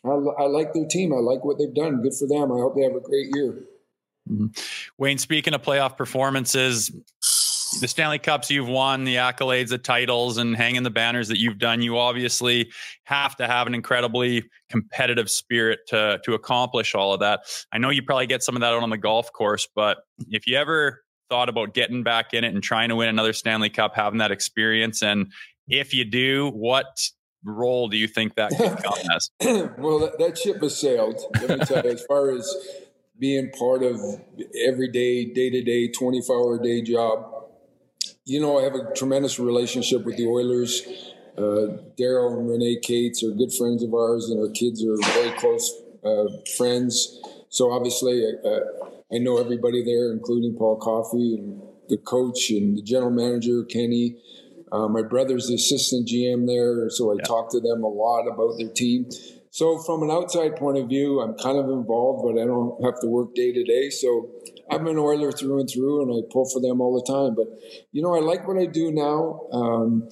I, 0.04 0.42
I 0.42 0.46
like 0.46 0.72
their 0.72 0.86
team. 0.86 1.12
I 1.12 1.18
like 1.18 1.44
what 1.44 1.58
they've 1.58 1.74
done. 1.74 2.02
Good 2.02 2.14
for 2.14 2.26
them. 2.26 2.52
I 2.52 2.60
hope 2.60 2.76
they 2.76 2.82
have 2.82 2.94
a 2.94 3.00
great 3.00 3.34
year. 3.34 3.64
Mm-hmm. 4.30 4.46
Wayne, 4.96 5.18
speaking 5.18 5.54
of 5.54 5.62
playoff 5.62 5.96
performances, 5.96 6.90
the 7.80 7.88
Stanley 7.88 8.18
Cups 8.18 8.50
you've 8.50 8.68
won, 8.68 9.04
the 9.04 9.16
accolades, 9.16 9.68
the 9.68 9.78
titles, 9.78 10.38
and 10.38 10.56
hanging 10.56 10.82
the 10.82 10.90
banners 10.90 11.28
that 11.28 11.38
you've 11.38 11.58
done, 11.58 11.82
you 11.82 11.98
obviously 11.98 12.70
have 13.04 13.36
to 13.36 13.46
have 13.46 13.66
an 13.66 13.74
incredibly 13.74 14.44
competitive 14.68 15.30
spirit 15.30 15.80
to 15.88 16.20
to 16.24 16.34
accomplish 16.34 16.94
all 16.94 17.12
of 17.12 17.20
that. 17.20 17.40
I 17.72 17.78
know 17.78 17.90
you 17.90 18.02
probably 18.02 18.26
get 18.26 18.42
some 18.42 18.56
of 18.56 18.60
that 18.60 18.72
out 18.72 18.82
on 18.82 18.90
the 18.90 18.98
golf 18.98 19.32
course, 19.32 19.68
but 19.74 19.98
if 20.28 20.46
you 20.46 20.56
ever 20.56 21.02
thought 21.28 21.48
about 21.48 21.74
getting 21.74 22.02
back 22.02 22.34
in 22.34 22.44
it 22.44 22.52
and 22.52 22.62
trying 22.62 22.88
to 22.90 22.96
win 22.96 23.08
another 23.08 23.32
Stanley 23.32 23.70
Cup, 23.70 23.94
having 23.94 24.18
that 24.18 24.30
experience, 24.30 25.02
and 25.02 25.32
if 25.68 25.94
you 25.94 26.04
do, 26.04 26.50
what 26.50 26.86
role 27.44 27.88
do 27.88 27.96
you 27.96 28.08
think 28.08 28.34
that 28.36 28.50
could 28.50 28.76
come 28.84 28.98
as? 29.14 29.30
well, 29.78 29.98
that, 30.00 30.18
that 30.18 30.38
ship 30.38 30.62
has 30.62 30.76
sailed. 30.76 31.20
Let 31.40 31.58
me 31.58 31.64
tell 31.64 31.84
you, 31.84 31.90
as 31.90 32.04
far 32.06 32.30
as 32.30 32.50
being 33.18 33.50
part 33.52 33.82
of 33.82 34.00
everyday, 34.66 35.26
day 35.26 35.50
to 35.50 35.62
day, 35.62 35.88
24 35.88 36.36
hour 36.36 36.58
day 36.58 36.82
job 36.82 37.43
you 38.24 38.40
know, 38.40 38.58
I 38.58 38.62
have 38.64 38.74
a 38.74 38.92
tremendous 38.94 39.38
relationship 39.38 40.04
with 40.04 40.16
the 40.16 40.26
Oilers. 40.26 40.82
Uh, 41.36 41.82
Daryl 41.98 42.38
and 42.38 42.48
Renee 42.48 42.76
Katz 42.76 43.22
are 43.22 43.30
good 43.30 43.52
friends 43.52 43.82
of 43.82 43.92
ours, 43.92 44.30
and 44.30 44.40
our 44.40 44.50
kids 44.50 44.84
are 44.84 44.96
very 45.12 45.30
close 45.38 45.70
uh, 46.04 46.26
friends. 46.56 47.20
So 47.50 47.70
obviously, 47.70 48.24
uh, 48.24 48.60
I 49.12 49.18
know 49.18 49.38
everybody 49.38 49.84
there, 49.84 50.12
including 50.12 50.56
Paul 50.56 50.76
Coffey 50.76 51.36
and 51.36 51.60
the 51.88 51.98
coach 51.98 52.50
and 52.50 52.78
the 52.78 52.82
general 52.82 53.10
manager, 53.10 53.64
Kenny. 53.64 54.16
Uh, 54.72 54.88
my 54.88 55.02
brother's 55.02 55.48
the 55.48 55.54
assistant 55.54 56.08
GM 56.08 56.46
there, 56.46 56.88
so 56.90 57.12
I 57.12 57.16
yeah. 57.18 57.24
talk 57.24 57.50
to 57.52 57.60
them 57.60 57.84
a 57.84 57.88
lot 57.88 58.26
about 58.26 58.58
their 58.58 58.70
team. 58.70 59.08
So, 59.50 59.78
from 59.78 60.02
an 60.02 60.10
outside 60.10 60.56
point 60.56 60.78
of 60.78 60.88
view, 60.88 61.20
I'm 61.20 61.34
kind 61.34 61.58
of 61.58 61.66
involved, 61.66 62.24
but 62.24 62.42
I 62.42 62.44
don't 62.44 62.82
have 62.82 63.00
to 63.02 63.06
work 63.06 63.34
day 63.34 63.52
to 63.52 63.62
day. 63.62 63.90
So, 63.90 64.30
I'm 64.70 64.86
an 64.86 64.98
Oiler 64.98 65.32
through 65.32 65.60
and 65.60 65.68
through, 65.68 66.02
and 66.02 66.10
I 66.12 66.26
pull 66.32 66.48
for 66.48 66.60
them 66.60 66.80
all 66.80 66.94
the 66.94 67.12
time. 67.12 67.34
But, 67.34 67.46
you 67.92 68.02
know, 68.02 68.14
I 68.14 68.20
like 68.20 68.46
what 68.46 68.58
I 68.58 68.66
do 68.66 68.90
now. 68.92 69.46
Um, 69.52 70.08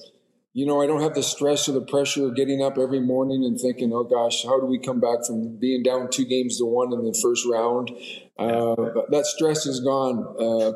you 0.53 0.67
know, 0.67 0.81
I 0.83 0.85
don't 0.85 1.01
have 1.01 1.15
the 1.15 1.23
stress 1.23 1.67
or 1.67 1.71
the 1.71 1.81
pressure 1.81 2.27
of 2.27 2.35
getting 2.35 2.61
up 2.61 2.77
every 2.77 2.99
morning 2.99 3.43
and 3.43 3.59
thinking, 3.59 3.91
oh 3.91 4.03
gosh, 4.03 4.43
how 4.43 4.59
do 4.59 4.67
we 4.67 4.77
come 4.77 4.99
back 4.99 5.25
from 5.25 5.57
being 5.57 5.81
down 5.81 6.11
two 6.11 6.25
games 6.25 6.59
to 6.59 6.65
one 6.65 6.93
in 6.93 7.03
the 7.03 7.19
first 7.23 7.47
round? 7.51 7.89
Uh, 8.37 9.03
that 9.09 9.25
stress 9.25 9.65
is 9.65 9.79
gone. 9.79 10.35
Uh, 10.39 10.73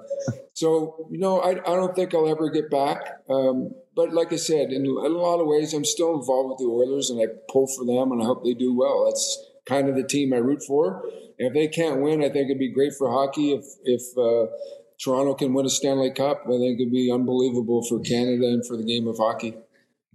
so, 0.53 1.07
you 1.11 1.19
know, 1.19 1.39
I, 1.41 1.51
I 1.51 1.75
don't 1.75 1.95
think 1.95 2.15
I'll 2.15 2.27
ever 2.27 2.49
get 2.49 2.71
back. 2.71 3.21
Um, 3.29 3.69
but 3.95 4.13
like 4.13 4.33
I 4.33 4.37
said, 4.37 4.71
in, 4.71 4.83
in 4.83 4.87
a 4.87 5.09
lot 5.09 5.39
of 5.39 5.45
ways, 5.45 5.75
I'm 5.75 5.85
still 5.85 6.19
involved 6.19 6.49
with 6.49 6.57
the 6.57 6.71
Oilers 6.73 7.11
and 7.11 7.21
I 7.21 7.27
pull 7.47 7.67
for 7.67 7.85
them 7.85 8.11
and 8.11 8.21
I 8.21 8.25
hope 8.25 8.43
they 8.43 8.55
do 8.55 8.75
well. 8.75 9.05
That's 9.05 9.45
kind 9.67 9.89
of 9.89 9.95
the 9.95 10.03
team 10.03 10.33
I 10.33 10.37
root 10.37 10.63
for. 10.65 11.03
if 11.37 11.53
they 11.53 11.67
can't 11.67 12.01
win, 12.01 12.21
I 12.21 12.29
think 12.29 12.49
it'd 12.49 12.59
be 12.59 12.71
great 12.71 12.93
for 12.97 13.11
hockey 13.11 13.51
if, 13.51 13.65
if, 13.83 14.17
uh, 14.17 14.51
Toronto 14.99 15.35
can 15.35 15.53
win 15.53 15.65
a 15.65 15.69
Stanley 15.69 16.11
Cup. 16.11 16.43
I 16.45 16.57
think 16.57 16.79
it'd 16.79 16.91
be 16.91 17.11
unbelievable 17.11 17.83
for 17.83 17.99
Canada 17.99 18.47
and 18.47 18.65
for 18.65 18.77
the 18.77 18.83
game 18.83 19.07
of 19.07 19.17
hockey. 19.17 19.55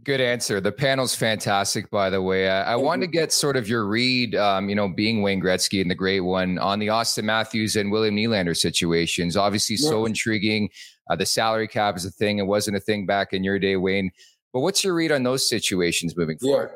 Good 0.04 0.20
answer. 0.20 0.60
The 0.60 0.72
panel's 0.72 1.14
fantastic, 1.14 1.88
by 1.88 2.10
the 2.10 2.20
way. 2.20 2.48
I, 2.48 2.72
I 2.72 2.76
wanted 2.76 3.06
to 3.06 3.12
get 3.12 3.32
sort 3.32 3.56
of 3.56 3.68
your 3.68 3.86
read, 3.86 4.34
um, 4.34 4.68
you 4.68 4.74
know, 4.74 4.88
being 4.88 5.22
Wayne 5.22 5.40
Gretzky 5.40 5.80
and 5.80 5.88
the 5.88 5.94
great 5.94 6.20
one 6.20 6.58
on 6.58 6.80
the 6.80 6.88
Auston 6.88 7.22
Matthews 7.22 7.76
and 7.76 7.92
William 7.92 8.16
Nylander 8.16 8.56
situations. 8.56 9.36
Obviously, 9.36 9.76
so 9.76 10.04
intriguing. 10.06 10.70
Uh, 11.08 11.14
the 11.14 11.26
salary 11.26 11.68
cap 11.68 11.96
is 11.96 12.04
a 12.04 12.10
thing. 12.10 12.38
It 12.38 12.46
wasn't 12.48 12.76
a 12.76 12.80
thing 12.80 13.06
back 13.06 13.32
in 13.32 13.44
your 13.44 13.60
day, 13.60 13.76
Wayne. 13.76 14.10
But 14.52 14.60
what's 14.60 14.82
your 14.82 14.94
read 14.94 15.12
on 15.12 15.22
those 15.22 15.48
situations 15.48 16.16
moving 16.16 16.38
forward? 16.38 16.70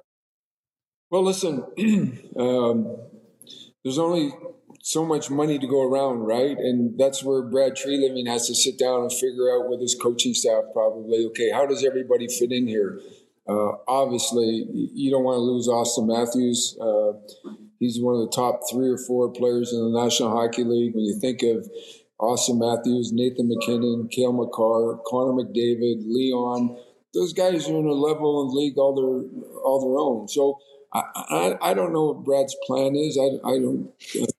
Well, 1.11 1.25
listen, 1.25 1.65
um, 2.39 2.97
there's 3.85 3.99
only 3.99 4.33
so 4.83 5.05
much 5.05 5.31
money 5.31 5.59
to 5.59 5.67
go 5.67 5.83
around, 5.83 6.21
right? 6.21 6.57
And 6.57 6.99
that's 6.99 7.23
where 7.23 7.43
Brad 7.43 7.77
Treliving 7.77 8.29
has 8.29 8.47
to 8.49 8.55
sit 8.55 8.79
down 8.79 9.03
and 9.03 9.13
figure 9.13 9.51
out 9.53 9.69
with 9.69 9.81
his 9.81 9.97
coaching 10.01 10.35
staff 10.35 10.65
probably, 10.73 11.27
okay, 11.27 11.51
how 11.51 11.67
does 11.67 11.85
everybody 11.85 12.29
fit 12.29 12.53
in 12.53 12.67
here? 12.67 13.01
Uh, 13.49 13.73
obviously, 13.87 14.67
you 14.73 15.11
don't 15.11 15.23
want 15.23 15.37
to 15.37 15.41
lose 15.41 15.69
Auston 15.69 16.09
Matthews. 16.09 16.77
Uh, 16.81 17.13
he's 17.79 18.01
one 18.01 18.15
of 18.15 18.21
the 18.23 18.35
top 18.35 18.61
three 18.71 18.89
or 18.89 18.99
four 18.99 19.31
players 19.31 19.73
in 19.73 19.79
the 19.79 20.03
National 20.03 20.31
Hockey 20.31 20.65
League. 20.65 20.95
When 20.95 21.05
you 21.05 21.19
think 21.21 21.43
of 21.43 21.69
Auston 22.21 22.59
Matthews, 22.59 23.13
Nathan 23.13 23.49
MacKinnon, 23.49 24.09
Cale 24.11 24.33
Makar, 24.33 24.99
Connor 25.07 25.33
McDavid, 25.33 26.03
Leon, 26.07 26.77
those 27.15 27.33
guys 27.33 27.69
are 27.69 27.77
in 27.77 27.87
a 27.87 27.93
level 27.93 28.49
the 28.49 28.57
league 28.57 28.77
all 28.79 28.95
their 28.95 29.41
all 29.63 29.81
their 29.81 29.99
own. 29.99 30.29
So 30.29 30.59
I, 30.93 31.57
I, 31.61 31.75
don't 31.75 31.93
know 31.93 32.07
what 32.07 32.25
Brad's 32.25 32.57
plan 32.67 32.95
is. 32.97 33.19
I, 33.19 33.47
I 33.47 33.59
don't 33.59 33.91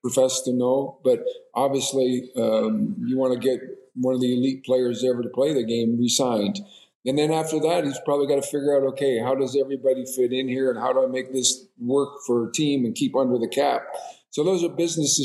profess 0.01 0.41
to 0.43 0.53
know, 0.53 0.99
but 1.03 1.23
obviously 1.53 2.31
um, 2.35 2.95
you 3.05 3.17
want 3.17 3.33
to 3.33 3.39
get 3.39 3.59
one 3.95 4.15
of 4.15 4.21
the 4.21 4.33
elite 4.33 4.63
players 4.63 5.03
ever 5.03 5.21
to 5.21 5.29
play 5.29 5.53
the 5.53 5.63
game 5.63 5.97
re-signed. 5.99 6.59
And 7.05 7.17
then 7.17 7.31
after 7.31 7.59
that, 7.59 7.85
he's 7.85 7.99
probably 8.05 8.27
got 8.27 8.41
to 8.43 8.49
figure 8.49 8.75
out, 8.75 8.83
okay, 8.93 9.19
how 9.19 9.33
does 9.35 9.57
everybody 9.57 10.05
fit 10.05 10.33
in 10.33 10.47
here, 10.47 10.69
and 10.69 10.79
how 10.79 10.91
do 10.91 11.03
I 11.03 11.07
make 11.07 11.31
this 11.31 11.65
work 11.79 12.09
for 12.25 12.47
a 12.47 12.51
team 12.51 12.85
and 12.85 12.95
keep 12.95 13.15
under 13.15 13.37
the 13.37 13.47
cap? 13.47 13.83
So 14.29 14.43
those 14.43 14.63
are 14.63 14.69
business 14.69 15.17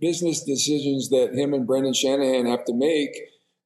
business 0.00 0.42
decisions 0.42 1.10
that 1.10 1.32
him 1.34 1.54
and 1.54 1.66
Brendan 1.66 1.94
Shanahan 1.94 2.46
have 2.46 2.64
to 2.64 2.74
make 2.74 3.16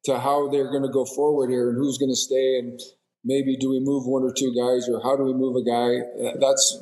to 0.05 0.19
how 0.19 0.49
they're 0.49 0.71
going 0.71 0.83
to 0.83 0.89
go 0.89 1.05
forward 1.05 1.51
here 1.51 1.71
and 1.71 1.79
who's 1.79 1.99
going 1.99 2.13
to 2.13 2.17
stay 2.17 2.59
and 2.59 2.81
maybe 3.27 3.57
do 3.57 3.69
we 3.69 3.81
move 3.81 4.07
one 4.07 4.23
or 4.23 4.33
two 4.33 4.55
guys 4.55 4.89
or 4.89 5.03
how 5.03 5.17
do 5.17 5.25
we 5.25 5.35
move 5.35 5.57
a 5.57 5.65
guy? 5.65 6.33
That's 6.41 6.79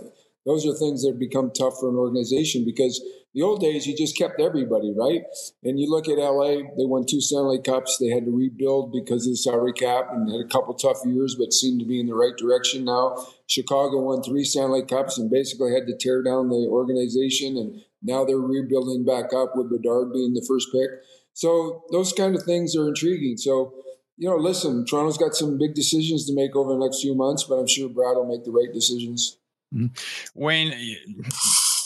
those 0.47 0.67
are 0.67 0.75
things 0.75 1.03
that 1.03 1.19
become 1.19 1.51
tough 1.51 1.81
for 1.81 1.89
an 1.89 1.97
organization 1.97 2.65
because 2.67 3.03
the 3.35 3.43
old 3.43 3.61
days 3.61 3.87
you 3.87 3.97
just 3.97 4.17
kept 4.17 4.41
everybody 4.41 4.93
right. 4.97 5.23
And 5.65 5.81
you 5.81 5.91
look 5.91 6.07
at 6.07 6.19
LA, 6.19 6.69
they 6.77 6.85
won 6.85 7.05
two 7.05 7.21
Stanley 7.21 7.59
Cups. 7.59 7.99
They 7.99 8.09
had 8.09 8.27
to 8.27 8.31
rebuild 8.31 8.93
because 8.93 9.27
of 9.27 9.33
the 9.33 9.37
salary 9.37 9.73
cap 9.73 10.09
and 10.13 10.31
had 10.31 10.41
a 10.41 10.49
couple 10.49 10.73
tough 10.75 10.99
years, 11.05 11.35
but 11.35 11.53
seemed 11.53 11.81
to 11.81 11.87
be 11.87 11.99
in 11.99 12.07
the 12.07 12.15
right 12.15 12.37
direction 12.37 12.85
now. 12.85 13.17
Chicago 13.47 14.01
won 14.03 14.23
three 14.23 14.45
Stanley 14.45 14.85
Cups 14.85 15.19
and 15.19 15.31
basically 15.31 15.73
had 15.73 15.89
to 15.89 15.97
tear 15.97 16.23
down 16.23 16.49
the 16.49 16.69
organization, 16.71 17.57
and 17.57 17.83
now 18.03 18.25
they're 18.25 18.39
rebuilding 18.39 19.05
back 19.05 19.33
up 19.35 19.57
with 19.57 19.71
Bedard 19.71 20.13
being 20.13 20.35
the 20.35 20.45
first 20.47 20.69
pick. 20.71 20.91
So 21.33 21.83
those 21.91 22.13
kind 22.13 22.37
of 22.37 22.45
things 22.45 22.77
are 22.77 22.87
intriguing. 22.87 23.37
So 23.37 23.75
you 24.17 24.29
know, 24.29 24.37
listen, 24.37 24.85
Toronto's 24.87 25.19
got 25.19 25.35
some 25.35 25.59
big 25.59 25.75
decisions 25.75 26.27
to 26.27 26.35
make 26.35 26.55
over 26.55 26.73
the 26.73 26.79
next 26.79 27.01
few 27.01 27.15
months, 27.15 27.45
but 27.45 27.57
I'm 27.57 27.67
sure 27.67 27.89
Brad 27.89 28.17
will 28.17 28.27
make 28.27 28.45
the 28.45 28.53
right 28.53 28.73
decisions. 28.73 29.39
Mm-hmm. 29.75 29.87
Wayne, 30.35 30.97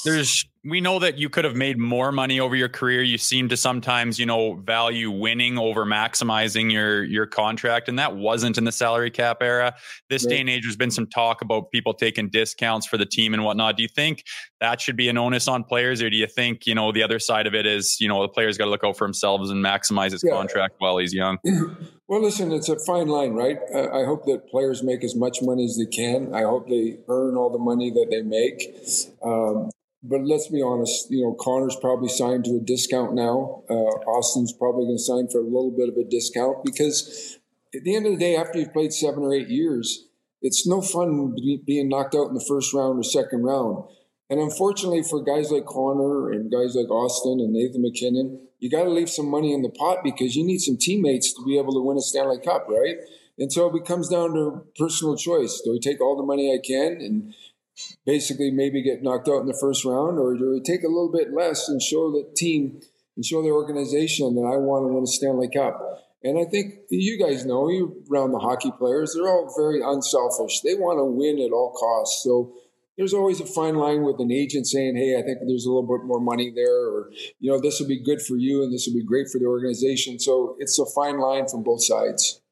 there's 0.04 0.44
we 0.64 0.80
know 0.80 0.98
that 0.98 1.16
you 1.16 1.30
could 1.30 1.44
have 1.44 1.56
made 1.56 1.78
more 1.78 2.12
money 2.12 2.38
over 2.38 2.54
your 2.54 2.68
career. 2.68 3.02
You 3.02 3.16
seem 3.16 3.48
to 3.48 3.56
sometimes, 3.56 4.18
you 4.18 4.26
know, 4.26 4.54
value 4.54 5.10
winning 5.10 5.56
over 5.56 5.86
maximizing 5.86 6.70
your 6.70 7.02
your 7.04 7.26
contract, 7.26 7.88
and 7.88 7.98
that 7.98 8.16
wasn't 8.16 8.58
in 8.58 8.64
the 8.64 8.72
salary 8.72 9.10
cap 9.10 9.38
era. 9.40 9.74
This 10.10 10.24
right. 10.24 10.30
day 10.30 10.40
and 10.40 10.50
age, 10.50 10.64
there's 10.64 10.76
been 10.76 10.90
some 10.90 11.06
talk 11.06 11.40
about 11.40 11.70
people 11.70 11.94
taking 11.94 12.28
discounts 12.28 12.86
for 12.86 12.98
the 12.98 13.06
team 13.06 13.32
and 13.32 13.44
whatnot. 13.44 13.76
Do 13.76 13.82
you 13.82 13.88
think 13.88 14.24
that 14.60 14.80
should 14.80 14.96
be 14.96 15.08
an 15.08 15.16
onus 15.16 15.48
on 15.48 15.64
players, 15.64 16.02
or 16.02 16.10
do 16.10 16.16
you 16.16 16.26
think 16.26 16.66
you 16.66 16.74
know 16.74 16.92
the 16.92 17.02
other 17.02 17.18
side 17.18 17.46
of 17.46 17.54
it 17.54 17.66
is 17.66 17.98
you 18.00 18.08
know 18.08 18.20
the 18.20 18.28
players 18.28 18.58
got 18.58 18.64
to 18.64 18.70
look 18.70 18.84
out 18.84 18.98
for 18.98 19.06
themselves 19.06 19.50
and 19.50 19.64
maximize 19.64 20.12
his 20.12 20.22
yeah. 20.22 20.32
contract 20.32 20.74
while 20.78 20.98
he's 20.98 21.14
young? 21.14 21.38
Well, 22.08 22.22
listen, 22.22 22.52
it's 22.52 22.70
a 22.70 22.78
fine 22.78 23.08
line, 23.08 23.34
right? 23.34 23.58
I 23.70 24.04
hope 24.06 24.24
that 24.24 24.48
players 24.48 24.82
make 24.82 25.04
as 25.04 25.14
much 25.14 25.42
money 25.42 25.66
as 25.66 25.76
they 25.76 25.84
can. 25.84 26.34
I 26.34 26.40
hope 26.40 26.66
they 26.66 27.00
earn 27.06 27.36
all 27.36 27.50
the 27.50 27.58
money 27.58 27.90
that 27.90 28.06
they 28.10 28.22
make. 28.22 28.62
Um, 29.22 29.68
but 30.02 30.22
let's 30.24 30.48
be 30.48 30.62
honest, 30.62 31.10
you 31.10 31.22
know, 31.22 31.34
Connor's 31.34 31.76
probably 31.76 32.08
signed 32.08 32.46
to 32.46 32.56
a 32.56 32.60
discount 32.60 33.12
now. 33.12 33.62
Uh, 33.68 33.92
Auston's 34.08 34.54
probably 34.54 34.86
going 34.86 34.96
to 34.96 35.02
sign 35.02 35.28
for 35.28 35.40
a 35.40 35.44
little 35.44 35.70
bit 35.70 35.90
of 35.90 35.96
a 35.98 36.04
discount 36.08 36.64
because 36.64 37.38
at 37.74 37.84
the 37.84 37.94
end 37.94 38.06
of 38.06 38.12
the 38.12 38.18
day, 38.18 38.36
after 38.36 38.58
you've 38.58 38.72
played 38.72 38.94
seven 38.94 39.22
or 39.22 39.34
eight 39.34 39.48
years, 39.48 40.06
it's 40.40 40.66
no 40.66 40.80
fun 40.80 41.36
being 41.66 41.90
knocked 41.90 42.14
out 42.14 42.28
in 42.28 42.34
the 42.34 42.44
first 42.48 42.72
round 42.72 42.98
or 42.98 43.02
second 43.02 43.42
round. 43.42 43.84
And 44.30 44.40
unfortunately 44.40 45.02
for 45.02 45.22
guys 45.22 45.50
like 45.50 45.64
Connor 45.64 46.30
and 46.30 46.50
guys 46.50 46.74
like 46.74 46.88
Auston 46.88 47.40
and 47.40 47.52
Nathan 47.52 47.82
MacKinnon, 47.82 48.46
you 48.58 48.70
got 48.70 48.84
to 48.84 48.90
leave 48.90 49.08
some 49.08 49.30
money 49.30 49.54
in 49.54 49.62
the 49.62 49.70
pot 49.70 49.98
because 50.04 50.36
you 50.36 50.44
need 50.44 50.58
some 50.58 50.76
teammates 50.76 51.32
to 51.34 51.44
be 51.44 51.58
able 51.58 51.72
to 51.72 51.80
win 51.80 51.96
a 51.96 52.02
Stanley 52.02 52.38
Cup, 52.38 52.66
right? 52.68 52.96
And 53.38 53.52
so 53.52 53.74
it 53.74 53.86
comes 53.86 54.08
down 54.08 54.34
to 54.34 54.66
personal 54.76 55.16
choice. 55.16 55.62
Do 55.64 55.74
I 55.74 55.78
take 55.80 56.00
all 56.00 56.16
the 56.16 56.24
money 56.24 56.52
I 56.52 56.58
can 56.64 57.00
and 57.00 57.32
basically 58.04 58.50
maybe 58.50 58.82
get 58.82 59.02
knocked 59.02 59.28
out 59.28 59.40
in 59.40 59.46
the 59.46 59.58
first 59.60 59.84
round, 59.84 60.18
or 60.18 60.34
do 60.34 60.50
we 60.50 60.60
take 60.60 60.82
a 60.82 60.88
little 60.88 61.12
bit 61.12 61.32
less 61.32 61.68
and 61.68 61.80
show 61.80 62.10
the 62.10 62.28
team 62.36 62.80
and 63.16 63.24
show 63.24 63.42
the 63.42 63.50
organization 63.50 64.34
that 64.34 64.42
I 64.42 64.56
want 64.56 64.84
to 64.84 64.92
win 64.92 65.04
a 65.04 65.06
Stanley 65.06 65.48
Cup? 65.48 65.80
And 66.24 66.36
I 66.36 66.44
think 66.44 66.74
you 66.90 67.16
guys 67.16 67.46
know, 67.46 67.68
you 67.68 68.02
around 68.10 68.32
the 68.32 68.40
hockey 68.40 68.72
players, 68.76 69.14
they're 69.14 69.28
all 69.28 69.54
very 69.56 69.80
unselfish. 69.80 70.60
They 70.60 70.74
want 70.74 70.98
to 70.98 71.04
win 71.04 71.38
at 71.38 71.52
all 71.52 71.72
costs. 71.72 72.24
So 72.24 72.54
there's 72.98 73.14
always 73.14 73.40
a 73.40 73.46
fine 73.46 73.76
line 73.76 74.02
with 74.02 74.18
an 74.18 74.32
agent 74.32 74.66
saying, 74.66 74.96
"Hey, 74.96 75.16
I 75.16 75.22
think 75.22 75.38
there's 75.46 75.64
a 75.64 75.70
little 75.70 75.86
bit 75.86 76.04
more 76.04 76.20
money 76.20 76.50
there," 76.50 76.76
or 76.76 77.10
you 77.38 77.50
know, 77.50 77.60
this 77.60 77.80
will 77.80 77.86
be 77.86 78.02
good 78.02 78.20
for 78.20 78.36
you 78.36 78.64
and 78.64 78.74
this 78.74 78.86
will 78.86 78.94
be 78.94 79.04
great 79.04 79.28
for 79.28 79.38
the 79.38 79.46
organization. 79.46 80.18
So 80.18 80.56
it's 80.58 80.78
a 80.78 80.84
fine 80.84 81.18
line 81.18 81.46
from 81.46 81.62
both 81.62 81.82
sides. 81.82 82.42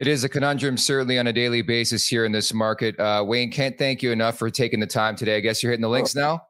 It 0.00 0.08
is 0.08 0.24
a 0.24 0.28
conundrum, 0.28 0.76
certainly 0.76 1.18
on 1.18 1.28
a 1.28 1.32
daily 1.32 1.62
basis 1.62 2.08
here 2.08 2.24
in 2.24 2.32
this 2.32 2.52
market. 2.52 2.98
Uh, 2.98 3.24
Wayne, 3.24 3.52
can't 3.52 3.78
thank 3.78 4.02
you 4.02 4.10
enough 4.10 4.36
for 4.36 4.50
taking 4.50 4.80
the 4.80 4.86
time 4.86 5.14
today. 5.14 5.36
I 5.36 5.40
guess 5.40 5.62
you're 5.62 5.70
hitting 5.70 5.82
the 5.82 5.88
links 5.88 6.16
now. 6.16 6.42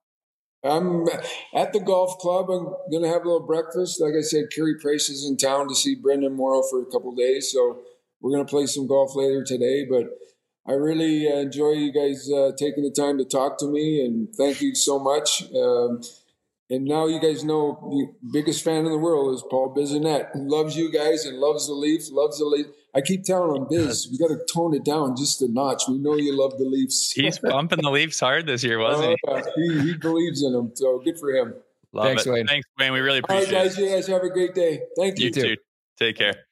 I'm 0.65 1.07
at 1.55 1.73
the 1.73 1.81
golf 1.81 2.19
club. 2.19 2.49
I'm 2.49 2.65
going 2.91 3.03
to 3.03 3.09
have 3.09 3.23
a 3.23 3.29
little 3.29 3.47
breakfast. 3.47 4.01
Like 4.01 4.15
I 4.17 4.23
said, 4.23 4.45
Carey 4.55 4.77
Price 4.81 5.11
is 5.11 5.27
in 5.29 5.37
town 5.37 5.69
to 5.69 5.75
see 5.75 5.97
Brenden 5.97 6.37
Morrow 6.37 6.63
for 6.71 6.81
a 6.81 6.87
couple 6.87 7.15
days, 7.15 7.51
so 7.53 7.81
we're 8.21 8.31
going 8.31 8.47
to 8.47 8.51
play 8.51 8.67
some 8.67 8.87
golf 8.87 9.17
later 9.17 9.45
today. 9.45 9.85
But 9.85 10.07
I 10.67 10.73
really 10.73 11.31
uh, 11.31 11.37
enjoy 11.37 11.73
you 11.73 11.93
guys 11.93 12.31
uh, 12.31 12.53
taking 12.57 12.85
the 12.85 12.91
time 12.91 13.19
to 13.19 13.25
talk 13.25 13.59
to 13.59 13.67
me, 13.67 14.05
and 14.05 14.33
thank 14.35 14.61
you 14.61 14.75
so 14.75 14.99
much. 14.99 15.43
Um, 15.53 16.01
and 16.71 16.85
now 16.85 17.07
you 17.07 17.21
guys 17.21 17.45
know 17.45 17.79
the 17.91 18.31
biggest 18.33 18.65
fan 18.65 18.87
in 18.87 18.93
the 18.93 18.99
world 18.99 19.35
is 19.35 19.45
Paul 19.51 19.75
Bissonnette. 19.75 20.33
He 20.35 20.41
loves 20.41 20.77
you 20.77 20.91
guys 20.91 21.27
and 21.27 21.39
loves 21.39 21.67
the 21.67 21.75
Leafs, 21.75 22.11
loves 22.11 22.39
the 22.39 22.47
Leafs. 22.47 22.71
I 22.95 23.01
keep 23.01 23.25
telling 23.25 23.57
him, 23.57 23.67
Biz, 23.69 24.09
we 24.11 24.19
got 24.19 24.29
to 24.29 24.41
tone 24.53 24.75
it 24.75 24.85
down 24.85 25.17
just 25.17 25.43
a 25.43 25.49
notch. 25.49 25.83
We 25.89 25.99
know 25.99 26.17
you 26.17 26.39
love 26.39 26.57
the 26.59 26.65
Leafs. 26.65 27.13
He's 27.13 27.39
bumping 27.39 27.83
the 27.83 27.91
Leafs 27.91 28.21
hard 28.21 28.47
this 28.47 28.63
year, 28.63 28.79
wasn't 28.79 29.19
uh, 29.29 29.43
he? 29.57 29.69
he? 29.69 29.81
he? 29.81 29.95
believes 29.95 30.43
in 30.43 30.53
them, 30.53 30.73
so 30.75 30.99
good 30.99 31.19
for 31.19 31.31
him. 31.31 31.55
Love 31.93 32.07
Thanks, 32.07 32.27
it. 32.27 32.33
Wayne. 32.33 32.47
Thanks, 32.47 32.67
Wayne. 32.79 32.93
We 32.93 33.01
really 33.01 33.19
appreciate 33.19 33.49
it. 33.49 33.55
All 33.55 33.63
right, 33.63 33.69
guys. 33.69 33.79
You 33.79 33.89
guys 33.89 34.07
have 34.07 34.23
a 34.23 34.31
great 34.31 34.55
day. 34.55 34.83
Thank 34.97 35.19
you. 35.19 35.27
You 35.27 35.33
too. 35.33 35.57
Take 35.99 36.17
care. 36.17 36.47